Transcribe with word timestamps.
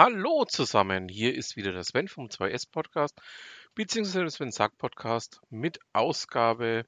Hallo 0.00 0.44
zusammen, 0.44 1.08
hier 1.08 1.34
ist 1.34 1.56
wieder 1.56 1.72
der 1.72 1.82
Sven 1.82 2.06
vom 2.06 2.26
2S 2.26 2.70
Podcast, 2.70 3.20
beziehungsweise 3.74 4.20
der 4.20 4.30
Sven 4.30 4.52
Sack 4.52 4.78
Podcast 4.78 5.40
mit 5.50 5.80
Ausgabe 5.92 6.86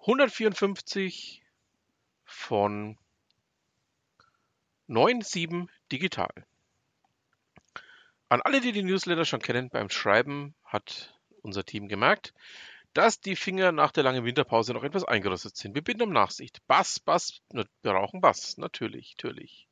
154 0.00 1.42
von 2.26 2.98
9.7 4.86 5.68
Digital. 5.90 6.44
An 8.28 8.42
alle, 8.42 8.60
die 8.60 8.72
die 8.72 8.82
Newsletter 8.82 9.24
schon 9.24 9.40
kennen, 9.40 9.70
beim 9.70 9.88
Schreiben 9.88 10.54
hat 10.62 11.18
unser 11.40 11.64
Team 11.64 11.88
gemerkt, 11.88 12.34
dass 12.92 13.20
die 13.20 13.34
Finger 13.34 13.72
nach 13.72 13.92
der 13.92 14.04
langen 14.04 14.26
Winterpause 14.26 14.74
noch 14.74 14.84
etwas 14.84 15.04
eingerostet 15.04 15.56
sind. 15.56 15.74
Wir 15.74 15.82
bitten 15.82 16.02
um 16.02 16.12
Nachsicht. 16.12 16.58
Bass, 16.66 17.00
Bass, 17.00 17.40
wir 17.50 17.64
brauchen 17.80 18.20
Bass, 18.20 18.58
natürlich, 18.58 19.16
natürlich. 19.16 19.68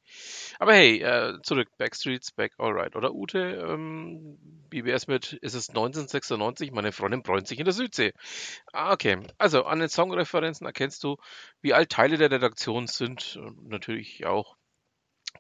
Aber 0.58 0.74
hey, 0.74 1.00
äh, 1.00 1.40
zurück, 1.42 1.68
Backstreets, 1.78 2.32
back, 2.32 2.52
alright. 2.58 2.94
Oder 2.96 3.12
Ute, 3.12 3.38
ähm, 3.38 4.38
wär's 4.70 5.06
mit, 5.06 5.32
ist 5.34 5.54
es 5.54 5.68
1996, 5.68 6.70
meine 6.72 6.92
Freundin 6.92 7.22
bräunt 7.22 7.48
sich 7.48 7.58
in 7.58 7.64
der 7.64 7.74
Südsee. 7.74 8.12
Ah, 8.72 8.92
okay, 8.92 9.18
also 9.38 9.64
an 9.64 9.80
den 9.80 9.88
Songreferenzen 9.88 10.66
erkennst 10.66 11.02
du, 11.04 11.16
wie 11.60 11.74
alt 11.74 11.90
Teile 11.90 12.16
der 12.16 12.30
Redaktion 12.30 12.86
sind, 12.86 13.38
natürlich 13.62 14.24
auch 14.26 14.56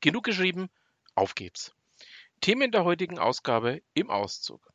genug 0.00 0.24
geschrieben, 0.24 0.68
auf 1.14 1.34
geht's. 1.34 1.72
Themen 2.40 2.72
der 2.72 2.84
heutigen 2.84 3.18
Ausgabe 3.18 3.82
im 3.94 4.10
Auszug. 4.10 4.72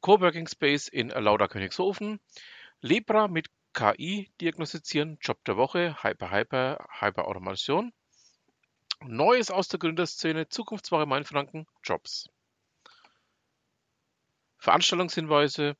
Coworking 0.00 0.48
Space 0.48 0.88
in 0.88 1.08
Lauda 1.08 1.48
Königshofen, 1.48 2.20
Lepra 2.80 3.28
mit 3.28 3.48
KI 3.72 4.30
diagnostizieren, 4.40 5.18
Job 5.20 5.42
der 5.44 5.56
Woche, 5.56 6.02
Hyper 6.02 6.30
Hyper 6.30 6.86
Hyper 7.00 7.26
Automation, 7.26 7.92
Neues 9.02 9.50
aus 9.50 9.68
der 9.68 9.78
Gründerszene, 9.78 10.48
Zukunftswoche 10.48 11.06
Mainfranken, 11.06 11.66
Jobs. 11.82 12.28
Veranstaltungshinweise, 14.58 15.76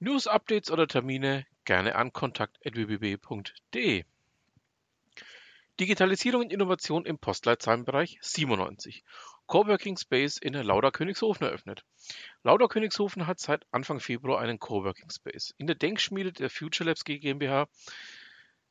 News-Updates 0.00 0.70
oder 0.70 0.88
Termine 0.88 1.46
gerne 1.64 1.94
an 1.94 2.12
kontakt.wbb.de. 2.12 4.04
Digitalisierung 5.80 6.42
und 6.42 6.52
Innovation 6.52 7.04
im 7.04 7.18
Postleitzahlenbereich 7.18 8.18
97. 8.20 9.04
Coworking 9.46 9.96
Space 9.96 10.36
in 10.36 10.54
Lauda 10.54 10.90
Königshofen 10.90 11.46
eröffnet. 11.46 11.84
Lauda 12.44 12.66
Königshofen 12.66 13.26
hat 13.26 13.40
seit 13.40 13.66
Anfang 13.72 14.00
Februar 14.00 14.40
einen 14.40 14.58
Coworking 14.58 15.10
Space. 15.10 15.54
In 15.58 15.66
der 15.66 15.76
Denkschmiede 15.76 16.32
der 16.32 16.48
Future 16.48 16.88
Labs 16.88 17.04
GmbH 17.04 17.66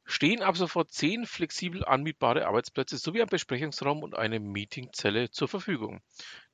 stehen 0.05 0.41
ab 0.41 0.57
sofort 0.57 0.91
zehn 0.91 1.25
flexibel 1.25 1.85
anmietbare 1.85 2.45
Arbeitsplätze 2.47 2.97
sowie 2.97 3.21
ein 3.21 3.27
Besprechungsraum 3.27 4.03
und 4.03 4.15
eine 4.15 4.39
Meetingzelle 4.39 5.31
zur 5.31 5.47
Verfügung. 5.47 6.01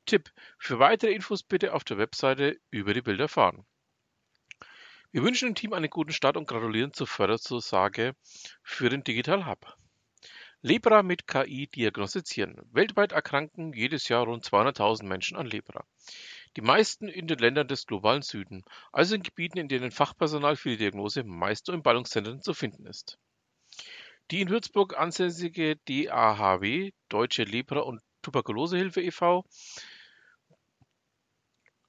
Tipp: 0.06 0.32
Für 0.58 0.80
weitere 0.80 1.14
Infos 1.14 1.44
bitte 1.44 1.74
auf 1.74 1.84
der 1.84 1.98
Webseite 1.98 2.60
über 2.72 2.94
die 2.94 3.02
Bilder 3.02 3.28
fahren. 3.28 3.66
Wir 5.12 5.24
wünschen 5.24 5.50
dem 5.50 5.56
Team 5.56 5.74
einen 5.74 5.90
guten 5.90 6.12
Start 6.12 6.38
und 6.38 6.48
gratulieren 6.48 6.94
zur 6.94 7.08
Förderzusage 7.08 8.16
für 8.62 8.90
den 8.90 9.04
Digital 9.04 9.48
Hub. 9.48 9.76
Lepra 10.62 11.04
mit 11.04 11.26
KI 11.26 11.68
diagnostizieren. 11.68 12.58
Weltweit 12.74 13.14
erkranken 13.14 13.72
jedes 13.72 14.10
Jahr 14.10 14.26
rund 14.26 14.46
200.000 14.46 15.06
Menschen 15.06 15.38
an 15.38 15.48
Lepra. 15.48 15.86
Die 16.58 16.62
meisten 16.62 17.08
in 17.08 17.28
den 17.28 17.40
Ländern 17.40 17.70
des 17.70 17.88
globalen 17.88 18.24
Süden, 18.24 18.64
also 18.92 19.16
in 19.16 19.24
Gebieten, 19.24 19.58
in 19.58 19.70
denen 19.70 19.92
Fachpersonal 19.92 20.58
für 20.58 20.70
die 20.70 20.78
Diagnose 20.78 21.24
meist 21.24 21.68
nur 21.68 21.76
in 21.76 21.84
Ballungszentren 21.84 22.42
zu 22.42 22.54
finden 22.54 22.86
ist. 22.86 23.18
Die 24.32 24.42
in 24.42 24.50
Würzburg 24.50 24.96
ansässige 24.96 25.78
DAHW, 25.88 26.92
Deutsche 27.10 27.44
Lepra- 27.44 27.80
und 27.80 28.02
Tuberkulosehilfe 28.22 29.02
e.V., 29.02 29.44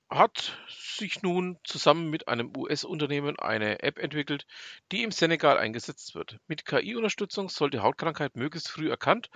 hat 0.08 0.58
sich 0.68 1.22
nun 1.22 1.58
zusammen 1.64 2.10
mit 2.10 2.28
einem 2.28 2.56
US-Unternehmen 2.56 3.38
eine 3.38 3.82
App 3.82 3.98
entwickelt, 3.98 4.46
die 4.90 5.02
im 5.02 5.12
Senegal 5.12 5.58
eingesetzt 5.58 6.14
wird. 6.14 6.38
Mit 6.48 6.64
KI-Unterstützung 6.64 7.48
soll 7.48 7.70
die 7.70 7.78
Hautkrankheit 7.78 8.34
möglichst 8.36 8.70
früh 8.70 8.90
erkannt 8.90 9.30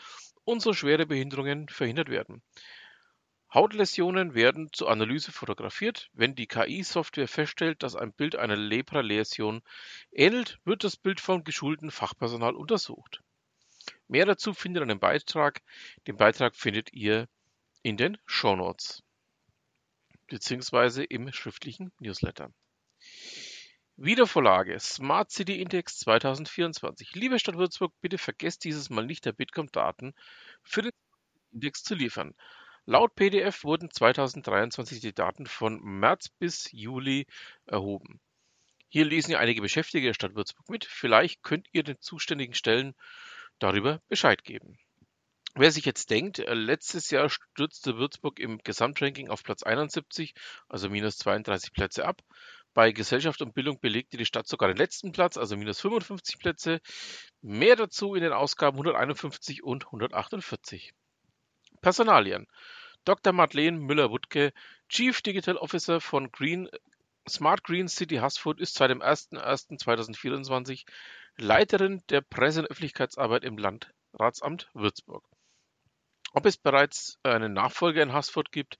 und 0.45 0.61
so 0.61 0.73
schwere 0.73 1.07
Behinderungen 1.07 1.69
verhindert 1.69 2.09
werden. 2.09 2.43
Hautläsionen 3.54 4.34
werden 4.34 4.72
zur 4.72 4.91
Analyse 4.91 5.31
fotografiert. 5.31 6.10
Wenn 6.12 6.34
die 6.34 6.48
KI-Software 6.48 7.28
feststellt, 7.28 7.84
dass 7.84 7.94
ein 7.94 8.12
Bild 8.12 8.34
einer 8.34 8.56
Lepra-Läsion 8.56 9.62
ähnelt, 10.10 10.59
wird 10.65 10.82
das 10.82 10.97
Bild 10.97 11.20
vom 11.20 11.44
geschulten 11.44 11.92
Fachpersonal 11.92 12.56
untersucht. 12.56 13.22
Mehr 14.09 14.26
dazu 14.26 14.54
findet 14.54 14.81
ihr 14.81 14.91
einen 14.91 14.98
Beitrag. 14.98 15.62
Den 16.09 16.16
Beitrag 16.16 16.56
findet 16.56 16.92
ihr 16.92 17.28
in 17.82 17.97
den 17.97 18.19
Shownotes 18.26 19.04
beziehungsweise 20.26 21.04
im 21.04 21.32
schriftlichen 21.32 21.92
Newsletter. 22.00 22.50
Wiedervorlage 23.97 24.81
Smart 24.81 25.31
City 25.31 25.60
Index 25.60 25.98
2024. 26.00 27.15
Liebe 27.15 27.38
Stadt 27.38 27.56
Würzburg, 27.56 27.92
bitte 28.00 28.19
vergesst 28.19 28.65
dieses 28.65 28.91
Mal 28.91 29.06
nicht 29.06 29.25
der 29.25 29.32
Bitkom-Daten 29.32 30.15
für 30.62 30.82
den 30.82 30.92
Index 31.53 31.84
zu 31.84 31.94
liefern. 31.94 32.34
Laut 32.87 33.15
PDF 33.15 33.65
wurden 33.65 33.91
2023 33.91 35.00
die 35.00 35.15
Daten 35.15 35.47
von 35.47 35.81
März 35.83 36.28
bis 36.28 36.71
Juli 36.71 37.27
erhoben. 37.65 38.21
Hier 38.89 39.06
lesen 39.06 39.33
ja 39.33 39.39
einige 39.39 39.62
Beschäftigte 39.62 40.06
der 40.06 40.15
Stadt 40.15 40.34
Würzburg 40.34 40.69
mit. 40.69 40.84
Vielleicht 40.84 41.43
könnt 41.43 41.67
ihr 41.72 41.83
den 41.83 41.99
zuständigen 42.00 42.55
Stellen 42.55 42.95
darüber 43.59 44.03
Bescheid 44.09 44.45
geben. 44.45 44.78
Wer 45.55 45.72
sich 45.72 45.87
jetzt 45.87 46.11
denkt, 46.11 46.41
äh, 46.41 46.53
letztes 46.53 47.11
Jahr 47.11 47.31
stürzte 47.31 47.97
Würzburg 47.97 48.39
im 48.39 48.59
Gesamtranking 48.59 49.31
auf 49.31 49.45
Platz 49.45 49.62
71, 49.62 50.34
also 50.69 50.91
minus 50.91 51.16
32 51.16 51.72
Plätze 51.72 52.05
ab. 52.05 52.22
Bei 52.75 52.93
Gesellschaft 52.93 53.41
und 53.41 53.55
Bildung 53.55 53.81
belegte 53.81 54.16
die 54.16 54.27
Stadt 54.27 54.47
sogar 54.47 54.69
den 54.69 54.77
letzten 54.77 55.12
Platz, 55.12 55.39
also 55.39 55.56
minus 55.56 55.81
55 55.81 56.39
Plätze. 56.39 56.81
Mehr 57.41 57.77
dazu 57.77 58.15
in 58.15 58.22
den 58.22 58.33
Ausgaben 58.33 58.77
151 58.77 59.62
und 59.62 59.87
148. 59.87 60.93
Personalien. 61.84 62.47
Dr. 63.05 63.34
Madeleine 63.34 63.78
Müller-Wuttke, 63.78 64.55
Chief 64.89 65.21
Digital 65.21 65.59
Officer 65.59 66.00
von 66.00 66.31
Smart 67.28 67.62
Green 67.62 67.89
City 67.89 68.17
Haßfurt, 68.17 68.59
ist 68.59 68.77
seit 68.77 68.89
dem 68.89 69.03
01.01.2024 69.03 70.87
Leiterin 71.37 72.03
der 72.09 72.22
Presse- 72.22 72.61
und 72.61 72.71
Öffentlichkeitsarbeit 72.71 73.45
im 73.45 73.59
Landratsamt 73.59 74.71
Würzburg. 74.72 75.28
Ob 76.33 76.47
es 76.47 76.56
bereits 76.56 77.19
einen 77.22 77.53
Nachfolger 77.53 78.03
in 78.03 78.15
Haßfurt 78.15 78.51
gibt, 78.51 78.78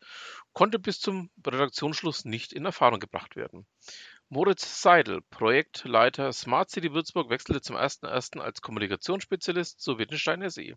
konnte 0.55 0.79
bis 0.79 0.99
zum 0.99 1.29
Redaktionsschluss 1.47 2.25
nicht 2.25 2.55
in 2.55 2.65
Erfahrung 2.65 3.01
gebracht 3.01 3.37
werden. 3.37 3.67
Moritz 4.31 4.81
Seidel, 4.81 5.21
Projektleiter 5.29 6.33
Smart 6.33 6.71
City 6.71 6.95
Würzburg, 6.95 7.29
wechselte 7.29 7.61
zum 7.61 7.77
01.01. 7.77 8.41
als 8.41 8.63
Kommunikationsspezialist 8.63 9.79
zu 9.79 9.99
Wittgensteiner 9.99 10.49
See. 10.49 10.75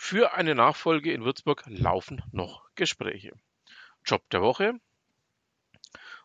Für 0.00 0.32
eine 0.34 0.54
Nachfolge 0.54 1.12
in 1.12 1.24
Würzburg 1.24 1.64
laufen 1.66 2.22
noch 2.30 2.70
Gespräche. 2.76 3.34
Job 4.06 4.22
der 4.30 4.40
Woche: 4.40 4.80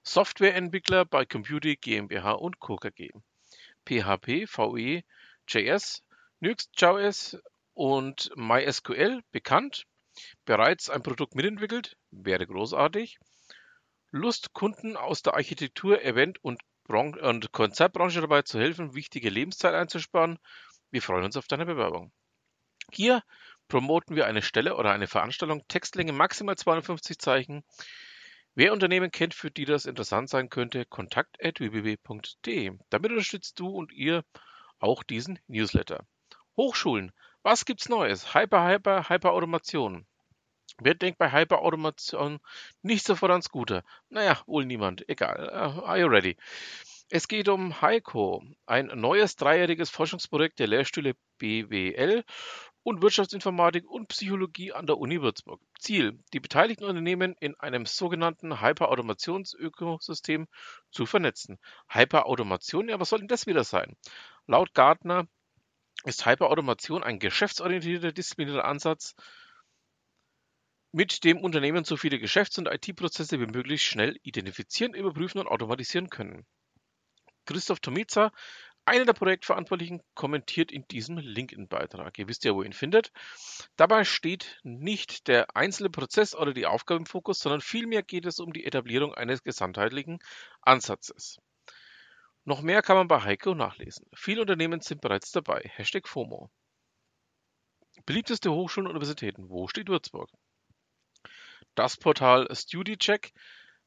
Softwareentwickler 0.03 1.05
bei 1.05 1.25
Computy 1.25 1.75
GmbH 1.75 2.33
und 2.33 2.59
Co. 2.59 2.77
KG. 2.77 3.09
PHP, 3.83 4.45
VE, 4.47 5.03
JS, 5.47 6.03
Nuxt.js 6.39 7.39
und 7.73 8.31
MySQL 8.35 9.21
bekannt, 9.31 9.85
bereits 10.45 10.91
ein 10.91 11.03
Produkt 11.03 11.33
mitentwickelt, 11.35 11.97
wäre 12.11 12.45
großartig. 12.45 13.17
Lust, 14.11 14.53
Kunden 14.53 14.95
aus 14.95 15.23
der 15.23 15.33
Architektur, 15.33 16.01
Event 16.03 16.41
und, 16.43 16.61
Bron 16.83 17.19
und 17.19 17.51
Konzertbranche 17.51 18.21
dabei 18.21 18.43
zu 18.43 18.59
helfen, 18.59 18.93
wichtige 18.93 19.29
Lebenszeit 19.29 19.73
einzusparen. 19.73 20.37
Wir 20.91 21.01
freuen 21.01 21.25
uns 21.25 21.35
auf 21.35 21.47
deine 21.47 21.65
Bewerbung. 21.65 22.13
Hier 22.91 23.23
promoten 23.67 24.15
wir 24.15 24.27
eine 24.27 24.41
Stelle 24.41 24.75
oder 24.75 24.91
eine 24.91 25.07
Veranstaltung, 25.07 25.67
Textlänge 25.67 26.13
maximal 26.13 26.55
250 26.55 27.17
Zeichen. 27.17 27.63
Wer 28.55 28.71
Unternehmen 28.73 29.09
kennt, 29.09 29.33
für 29.33 29.49
die 29.49 29.65
das 29.65 29.85
interessant 29.85 30.29
sein 30.29 30.49
könnte, 30.49 30.85
kontakt.wbb.de. 30.85 32.71
Damit 32.89 33.11
unterstützt 33.11 33.59
du 33.59 33.67
und 33.69 33.91
ihr 33.91 34.23
auch 34.79 35.01
diesen 35.01 35.39
Newsletter. 35.47 36.05
Hochschulen. 36.55 37.11
Was 37.41 37.65
gibt's 37.65 37.89
Neues? 37.89 38.35
Hyper, 38.35 38.67
Hyper, 38.67 39.09
Hyperautomation. 39.09 40.05
Wer 40.79 40.95
denkt 40.95 41.17
bei 41.17 41.31
Hyperautomation 41.31 42.39
nicht 42.81 43.05
sofort 43.05 43.31
ans 43.31 43.49
Gute? 43.49 43.83
Naja, 44.09 44.41
wohl 44.45 44.65
niemand. 44.65 45.07
Egal. 45.09 45.49
Uh, 45.49 45.85
are 45.85 45.99
you 45.99 46.07
ready? 46.07 46.37
Es 47.09 47.27
geht 47.27 47.47
um 47.47 47.81
Heiko, 47.81 48.43
ein 48.65 48.87
neues 48.87 49.35
dreijähriges 49.35 49.89
Forschungsprojekt 49.89 50.59
der 50.59 50.67
Lehrstühle 50.67 51.15
BWL 51.37 52.23
und 52.83 53.01
Wirtschaftsinformatik 53.01 53.89
und 53.89 54.09
Psychologie 54.09 54.73
an 54.73 54.85
der 54.85 54.97
Uni 54.97 55.21
Würzburg. 55.21 55.61
Ziel, 55.79 56.19
die 56.33 56.39
beteiligten 56.39 56.85
Unternehmen 56.85 57.35
in 57.39 57.55
einem 57.59 57.85
sogenannten 57.85 58.61
Hyperautomationsökosystem 58.61 60.47
zu 60.91 61.05
vernetzen. 61.05 61.59
Hyperautomation, 61.89 62.89
ja, 62.89 62.99
was 62.99 63.09
soll 63.09 63.19
denn 63.19 63.27
das 63.27 63.47
wieder 63.47 63.63
sein? 63.63 63.95
Laut 64.45 64.73
Gartner 64.73 65.27
ist 66.03 66.25
Hyperautomation 66.25 67.03
ein 67.03 67.19
geschäftsorientierter, 67.19 68.11
disziplinierter 68.11 68.65
Ansatz, 68.65 69.15
mit 70.91 71.23
dem 71.23 71.39
Unternehmen 71.39 71.85
so 71.85 71.97
viele 71.97 72.19
Geschäfts- 72.19 72.59
und 72.59 72.67
IT-Prozesse 72.67 73.39
wie 73.39 73.47
möglich 73.47 73.83
schnell 73.83 74.19
identifizieren, 74.21 74.93
überprüfen 74.93 75.39
und 75.39 75.47
automatisieren 75.47 76.09
können. 76.09 76.45
Christoph 77.45 77.79
Tomica, 77.79 78.31
einer 78.85 79.05
der 79.05 79.13
Projektverantwortlichen, 79.13 80.01
kommentiert 80.13 80.71
in 80.71 80.87
diesem 80.87 81.17
LinkedIn-Beitrag. 81.17 82.17
Ihr 82.19 82.27
wisst 82.27 82.43
ja, 82.43 82.53
wo 82.53 82.61
ihr 82.61 82.67
ihn 82.67 82.73
findet. 82.73 83.11
Dabei 83.75 84.03
steht 84.03 84.59
nicht 84.63 85.27
der 85.27 85.55
einzelne 85.55 85.89
Prozess 85.89 86.35
oder 86.35 86.53
die 86.53 86.65
Aufgabe 86.65 86.99
im 86.99 87.05
Fokus, 87.05 87.39
sondern 87.39 87.61
vielmehr 87.61 88.03
geht 88.03 88.25
es 88.25 88.39
um 88.39 88.51
die 88.53 88.65
Etablierung 88.65 89.13
eines 89.13 89.43
gesamtheitlichen 89.43 90.19
Ansatzes. 90.61 91.39
Noch 92.45 92.61
mehr 92.61 92.81
kann 92.81 92.97
man 92.97 93.07
bei 93.07 93.21
Heiko 93.21 93.55
nachlesen. 93.55 94.05
Viele 94.13 94.41
Unternehmen 94.41 94.81
sind 94.81 94.99
bereits 94.99 95.31
dabei. 95.31 95.71
Hashtag 95.75 96.07
FOMO. 96.07 96.49
Beliebteste 98.05 98.51
Hochschulen 98.51 98.87
und 98.87 98.91
Universitäten. 98.91 99.49
Wo 99.49 99.67
steht 99.67 99.87
Würzburg? 99.87 100.29
Das 101.75 101.95
Portal 101.95 102.47
StudyCheck 102.53 103.31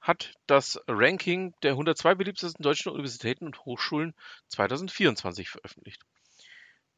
hat 0.07 0.35
das 0.47 0.81
Ranking 0.87 1.55
der 1.63 1.73
102 1.73 2.15
beliebtesten 2.15 2.63
deutschen 2.63 2.93
Universitäten 2.93 3.47
und 3.47 3.65
Hochschulen 3.65 4.15
2024 4.49 5.49
veröffentlicht. 5.49 6.03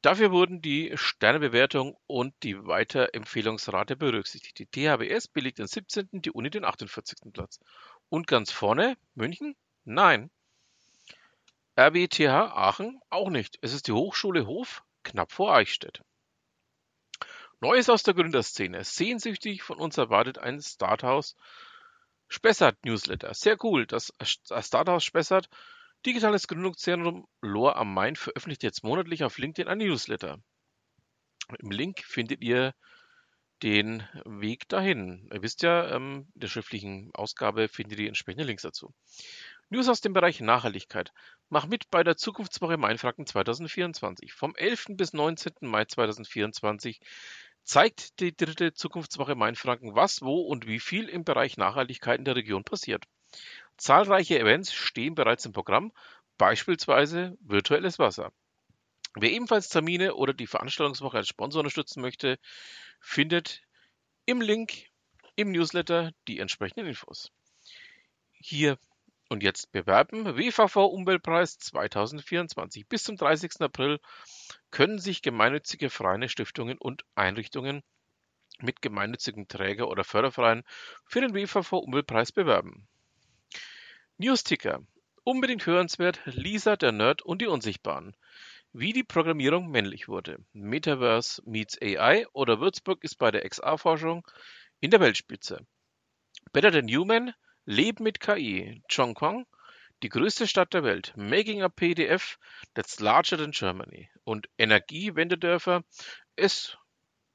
Dafür 0.03 0.31
wurden 0.31 0.61
die 0.61 0.93
Sternebewertung 0.95 1.97
und 2.07 2.35
die 2.43 2.67
Weiterempfehlungsrate 2.67 3.97
berücksichtigt. 3.97 4.59
Die 4.59 4.67
THBS 4.67 5.27
belegt 5.27 5.59
den 5.59 5.67
17., 5.67 6.09
die 6.13 6.31
Uni 6.31 6.51
den 6.51 6.65
48. 6.65 7.33
Platz. 7.33 7.59
Und 8.09 8.27
ganz 8.27 8.53
vorne 8.53 8.97
München? 9.15 9.57
Nein. 9.85 10.31
RWTH 11.77 12.53
Aachen 12.55 13.01
auch 13.11 13.31
nicht. 13.31 13.59
Es 13.63 13.73
ist 13.73 13.89
die 13.89 13.93
Hochschule 13.93 14.47
Hof 14.47 14.85
knapp 15.03 15.33
vor 15.33 15.55
Eichstätt. 15.55 16.03
Neues 17.61 17.89
aus 17.89 18.05
der 18.05 18.15
Gründerszene. 18.15 18.85
Sehnsüchtig 18.85 19.63
von 19.63 19.79
uns 19.79 19.99
erwartet 19.99 20.39
ein 20.39 20.61
Starthaus 20.61 21.35
Spessart 22.29 22.85
Newsletter. 22.85 23.33
Sehr 23.35 23.57
cool. 23.65 23.87
Das 23.87 24.13
Starthaus 24.23 25.05
Spessart, 25.05 25.49
digitales 26.05 26.47
Gründungszentrum 26.47 27.27
Lohr 27.41 27.77
am 27.77 27.93
Main, 27.93 28.17
veröffentlicht 28.17 28.63
jetzt 28.63 28.85
monatlich 28.85 29.25
auf 29.25 29.39
LinkedIn 29.39 29.69
ein 29.69 29.79
Newsletter. 29.79 30.39
Im 31.59 31.71
Link 31.71 32.01
findet 32.05 32.43
ihr 32.43 32.75
den 33.63 34.07
Weg 34.25 34.69
dahin. 34.69 35.29
Ihr 35.33 35.43
wisst 35.43 35.63
ja, 35.63 35.91
ähm, 35.91 36.29
in 36.35 36.41
der 36.41 36.49
schriftlichen 36.49 37.11
Ausgabe 37.15 37.69
findet 37.69 37.99
ihr 37.99 38.09
entsprechende 38.09 38.45
Links 38.45 38.63
dazu. 38.63 38.93
News 39.71 39.89
aus 39.89 40.01
dem 40.01 40.13
Bereich 40.13 40.41
Nachhaltigkeit. 40.41 41.13
Mach 41.49 41.67
mit 41.67 41.91
bei 41.91 42.05
der 42.05 42.17
Zukunftswoche 42.17 42.77
Mainfranken 42.77 43.27
2024. 43.27 44.33
Vom 44.33 44.55
11. 44.55 44.87
bis 44.91 45.13
19. 45.13 45.55
Mai 45.63 45.85
2024 45.85 47.01
zeigt 47.69 48.21
die 48.21 48.35
dritte 48.35 48.73
Zukunftswoche 48.73 49.35
Mainfranken, 49.35 49.95
was, 49.95 50.23
wo 50.23 50.41
und 50.41 50.67
wie 50.67 50.81
viel 50.81 51.07
im 51.07 51.25
Bereich 51.25 51.59
Nachhaltigkeit 51.59 52.19
in 52.19 52.25
der 52.25 52.35
Region 52.35 52.65
passiert. 52.65 53.05
Zahlreiche 53.77 54.39
Events 54.39 54.73
stehen 54.73 55.15
bereits 55.15 55.45
im 55.45 55.53
Programm, 55.53 55.93
beispielsweise 56.39 57.37
virtuelles 57.41 57.99
Wasser. 57.99 58.33
Wer 59.17 59.33
ebenfalls 59.33 59.69
Termine 59.69 60.15
oder 60.15 60.33
die 60.33 60.47
Veranstaltungswoche 60.47 61.19
als 61.19 61.29
Sponsor 61.29 61.61
unterstützen 61.61 62.01
möchte, 62.01 62.39
findet 63.01 63.63
im 64.25 64.41
Link 64.41 64.87
im 65.37 65.53
Newsletter 65.53 66.13
die 66.27 66.39
entsprechenden 66.39 66.87
Infos. 66.87 67.31
Hier 68.33 68.79
und 69.29 69.43
jetzt 69.43 69.73
bewerben. 69.73 70.37
WVV 70.37 70.77
Umweltpreis 70.77 71.59
2024. 71.59 72.89
Bis 72.89 73.05
zum 73.05 73.17
30. 73.17 73.61
April 73.61 74.01
können 74.71 74.99
sich 74.99 75.23
gemeinnützige 75.23 75.91
freie 75.91 76.29
Stiftungen 76.29 76.79
und 76.79 77.05
Einrichtungen 77.15 77.83
mit 78.61 78.83
gemeinnützigen 78.83 79.49
Träger 79.49 79.89
oder 79.89 80.05
Fördervereinen 80.05 80.65
für 81.05 81.21
den 81.21 81.35
WVV 81.35 81.73
Umweltpreis 81.73 82.33
bewerben. 82.33 82.89
Newsticker. 84.17 84.81
Unbedingt 85.23 85.67
hörenswert 85.67 86.21
Lisa, 86.25 86.77
der 86.77 86.93
Nerd 86.93 87.23
und 87.23 87.43
die 87.43 87.47
Unsichtbaren. 87.47 88.17
Wie 88.73 88.93
die 88.93 89.05
Programmierung 89.05 89.71
männlich 89.71 90.09
wurde. 90.09 90.39
Metaverse 90.53 91.43
meets 91.47 91.81
AI 91.81 92.27
oder 92.33 92.61
Würzburg 92.61 93.05
ist 93.05 93.17
bei 93.17 93.31
der 93.31 93.49
XA-Forschung 93.49 94.27
in 94.81 94.91
der 94.91 95.01
Weltspitze. 95.01 95.67
Better 96.53 96.73
Than 96.73 96.89
Human 96.89 97.35
Leben 97.71 98.03
mit 98.03 98.19
KI, 98.19 98.83
Chongqing, 98.91 99.45
die 100.03 100.09
größte 100.09 100.47
Stadt 100.47 100.73
der 100.73 100.85
Welt, 100.85 101.13
Making 101.17 101.61
a 101.61 101.69
PDF 101.69 102.39
that's 102.73 102.99
larger 102.99 103.37
than 103.37 103.51
Germany 103.51 104.09
und 104.25 104.49
Energiewendedörfer. 104.57 105.85
Es 106.35 106.79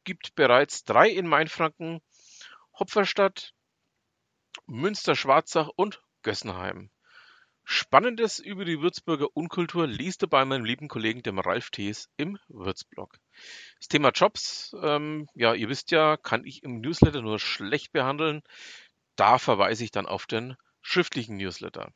gibt 0.06 0.34
bereits 0.34 0.86
drei 0.86 1.08
in 1.10 1.28
Mainfranken, 1.28 2.02
Hopferstadt, 2.80 3.54
Münster-Schwarzach 4.66 5.70
und 5.76 6.02
Gössenheim. 6.24 6.90
Spannendes 7.66 8.40
über 8.40 8.66
die 8.66 8.82
Würzburger 8.82 9.28
Unkultur 9.36 9.88
liest 9.88 10.22
du 10.22 10.28
bei 10.28 10.44
meinem 10.44 10.66
lieben 10.66 10.90
Kollegen, 10.90 11.24
dem 11.24 11.40
Ralf 11.40 11.70
Thees, 11.70 12.10
im 12.18 12.38
Würzblog. 12.50 13.18
Das 13.80 13.88
Thema 13.88 14.10
Jobs, 14.10 14.76
ähm, 14.82 15.30
ja, 15.34 15.54
ihr 15.54 15.70
wisst 15.70 15.92
ja, 15.92 16.18
kann 16.18 16.46
ich 16.46 16.64
im 16.64 16.82
Newsletter 16.82 17.22
nur 17.22 17.40
schlecht 17.40 17.94
behandeln. 17.94 18.42
Da 19.16 19.38
verweise 19.38 19.84
ich 19.84 19.92
dann 19.92 20.06
auf 20.06 20.26
den 20.26 20.56
schriftlichen 20.82 21.38
Newsletter. 21.38 21.92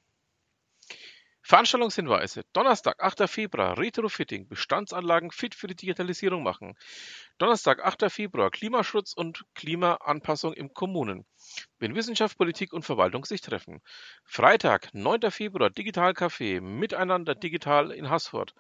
Veranstaltungshinweise. 1.47 2.43
Donnerstag, 2.51 3.01
8. 3.01 3.29
Februar, 3.29 3.77
Retrofitting, 3.77 4.49
Bestandsanlagen 4.49 5.31
fit 5.31 5.55
für 5.55 5.67
die 5.67 5.77
Digitalisierung 5.77 6.43
machen. 6.43 6.77
Donnerstag, 7.37 7.85
8. 7.85 8.11
Februar, 8.11 8.51
Klimaschutz 8.51 9.13
und 9.13 9.45
Klimaanpassung 9.55 10.51
im 10.51 10.73
Kommunen. 10.73 11.25
Wenn 11.79 11.95
Wissenschaft, 11.95 12.37
Politik 12.37 12.73
und 12.73 12.83
Verwaltung 12.83 13.23
sich 13.23 13.39
treffen. 13.39 13.81
Freitag, 14.25 14.93
9. 14.93 15.31
Februar, 15.31 15.69
Digitalcafé, 15.69 16.59
Miteinander 16.59 17.33
digital 17.33 17.91
in 17.91 18.09
Haßfurt. 18.09 18.53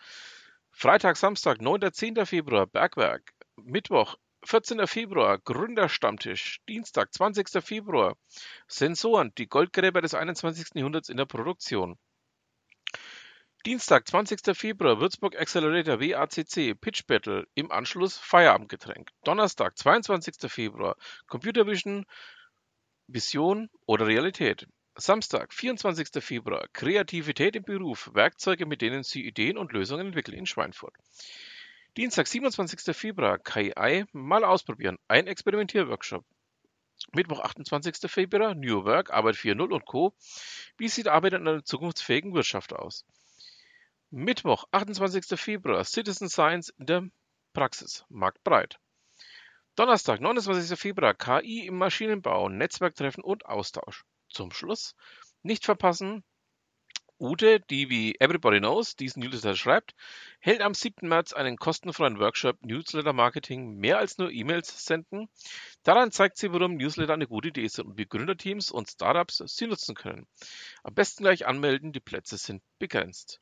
Freitag, 0.71 1.17
Samstag, 1.17 1.59
9. 1.59 1.91
10. 1.91 2.25
Februar, 2.25 2.67
Bergwerk. 2.67 3.33
Mittwoch, 3.57 4.15
14. 4.47 4.87
Februar, 4.87 5.39
Gründerstammtisch. 5.39 6.61
Dienstag, 6.69 7.13
20. 7.13 7.61
Februar, 7.61 8.15
Sensoren, 8.69 9.33
die 9.37 9.47
Goldgräber 9.47 10.01
des 10.01 10.13
21. 10.13 10.69
Jahrhunderts 10.75 11.09
in 11.09 11.17
der 11.17 11.25
Produktion. 11.25 11.97
Dienstag, 13.65 14.07
20. 14.07 14.55
Februar, 14.55 15.01
Würzburg 15.01 15.37
Accelerator 15.37 15.99
WACC, 15.99 16.79
Pitch 16.79 17.05
Battle, 17.07 17.45
im 17.55 17.71
Anschluss 17.71 18.17
Feierabendgetränk. 18.17 19.09
Donnerstag, 19.25 19.77
22. 19.77 20.49
Februar, 20.49 20.95
Computer 21.27 21.67
Vision, 21.67 22.05
Vision 23.07 23.69
oder 23.85 24.07
Realität. 24.07 24.65
Samstag, 24.95 25.53
24. 25.53 26.23
Februar, 26.23 26.69
Kreativität 26.71 27.57
im 27.57 27.63
Beruf, 27.63 28.11
Werkzeuge, 28.13 28.65
mit 28.65 28.81
denen 28.81 29.03
Sie 29.03 29.25
Ideen 29.25 29.57
und 29.57 29.73
Lösungen 29.73 30.07
entwickeln 30.07 30.37
in 30.37 30.45
Schweinfurt. 30.45 30.95
Dienstag, 31.97 32.27
27. 32.27 32.95
Februar, 32.95 33.39
KI 33.39 34.05
mal 34.11 34.43
ausprobieren, 34.43 34.99
ein 35.07 35.25
Experimentierworkshop. 35.25 36.23
Mittwoch, 37.13 37.39
28. 37.39 38.11
Februar, 38.11 38.53
New 38.53 38.85
Work, 38.85 39.09
Arbeit 39.09 39.33
4.0 39.33 39.73
und 39.73 39.85
Co. 39.87 40.13
Wie 40.77 40.89
sieht 40.89 41.07
Arbeit 41.07 41.33
in 41.33 41.47
einer 41.47 41.63
zukunftsfähigen 41.63 42.35
Wirtschaft 42.35 42.71
aus? 42.71 43.03
Mittwoch, 44.11 44.65
28. 44.69 45.39
Februar, 45.39 45.83
Citizen 45.85 46.29
Science 46.29 46.69
in 46.77 46.85
der 46.85 47.09
Praxis, 47.53 48.05
marktbreit. 48.09 48.77
Donnerstag, 49.75 50.21
29. 50.21 50.79
Februar, 50.79 51.15
KI 51.15 51.65
im 51.65 51.79
Maschinenbau, 51.79 52.47
Netzwerktreffen 52.47 53.23
und 53.23 53.47
Austausch. 53.47 54.05
Zum 54.29 54.51
Schluss, 54.51 54.93
nicht 55.41 55.65
verpassen, 55.65 56.23
Ute, 57.19 57.59
die 57.59 57.89
wie 57.89 58.15
Everybody 58.19 58.59
Knows 58.59 58.95
diesen 58.95 59.23
Newsletter 59.23 59.55
schreibt, 59.55 59.95
hält 60.39 60.61
am 60.61 60.75
7. 60.75 61.07
März 61.07 61.33
einen 61.33 61.57
kostenfreien 61.57 62.19
Workshop 62.19 62.63
Newsletter 62.63 63.13
Marketing 63.13 63.77
mehr 63.77 63.97
als 63.97 64.19
nur 64.19 64.31
E-Mails 64.31 64.85
senden. 64.85 65.27
Daran 65.83 66.11
zeigt 66.11 66.37
sie, 66.37 66.51
warum 66.51 66.75
Newsletter 66.75 67.13
eine 67.13 67.27
gute 67.27 67.47
Idee 67.47 67.67
sind 67.67 67.87
und 67.87 67.97
wie 67.97 68.05
Gründerteams 68.05 68.69
und 68.69 68.89
Startups 68.89 69.41
sie 69.47 69.65
nutzen 69.65 69.95
können. 69.95 70.27
Am 70.83 70.93
besten 70.93 71.23
gleich 71.23 71.47
anmelden, 71.47 71.91
die 71.91 71.99
Plätze 71.99 72.37
sind 72.37 72.61
begrenzt. 72.77 73.41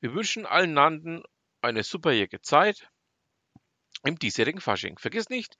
Wir 0.00 0.14
wünschen 0.14 0.44
allen 0.44 0.74
Nannten 0.74 1.22
eine 1.60 1.84
superjährige 1.84 2.40
Zeit 2.40 2.88
im 4.04 4.18
diesjährigen 4.18 4.60
Fasching. 4.60 4.98
Vergiss 4.98 5.28
nicht, 5.28 5.56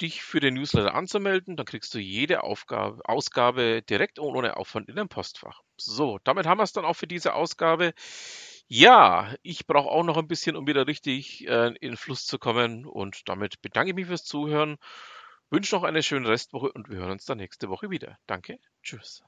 dich 0.00 0.22
für 0.22 0.40
den 0.40 0.54
Newsletter 0.54 0.94
anzumelden, 0.94 1.56
dann 1.56 1.66
kriegst 1.66 1.94
du 1.94 1.98
jede 1.98 2.42
Aufgabe, 2.42 3.00
Ausgabe 3.04 3.82
direkt 3.82 4.18
und 4.18 4.34
ohne 4.34 4.56
Aufwand 4.56 4.88
in 4.88 4.96
dein 4.96 5.08
Postfach. 5.08 5.62
So, 5.76 6.18
damit 6.24 6.46
haben 6.46 6.58
wir 6.58 6.64
es 6.64 6.72
dann 6.72 6.84
auch 6.84 6.94
für 6.94 7.06
diese 7.06 7.34
Ausgabe. 7.34 7.92
Ja, 8.68 9.34
ich 9.42 9.66
brauche 9.66 9.88
auch 9.90 10.04
noch 10.04 10.16
ein 10.16 10.28
bisschen, 10.28 10.56
um 10.56 10.66
wieder 10.66 10.86
richtig 10.86 11.46
äh, 11.48 11.74
in 11.80 11.96
Fluss 11.96 12.26
zu 12.26 12.38
kommen. 12.38 12.84
Und 12.86 13.28
damit 13.28 13.62
bedanke 13.62 13.90
ich 13.90 13.96
mich 13.96 14.06
fürs 14.06 14.24
Zuhören, 14.24 14.76
wünsche 15.50 15.74
noch 15.76 15.84
eine 15.84 16.02
schöne 16.02 16.28
Restwoche 16.28 16.72
und 16.72 16.88
wir 16.90 16.98
hören 16.98 17.12
uns 17.12 17.24
dann 17.26 17.38
nächste 17.38 17.68
Woche 17.68 17.90
wieder. 17.90 18.18
Danke, 18.26 18.58
tschüss. 18.82 19.22